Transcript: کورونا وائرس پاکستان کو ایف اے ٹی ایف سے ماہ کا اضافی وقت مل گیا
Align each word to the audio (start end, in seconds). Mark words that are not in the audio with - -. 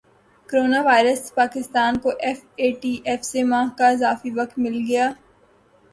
کورونا 0.49 0.79
وائرس 0.81 1.21
پاکستان 1.35 1.97
کو 2.03 2.09
ایف 2.19 2.39
اے 2.59 2.71
ٹی 2.81 2.93
ایف 3.05 3.21
سے 3.25 3.43
ماہ 3.51 3.67
کا 3.77 3.87
اضافی 3.89 4.31
وقت 4.39 4.59
مل 4.59 4.77
گیا 4.87 5.05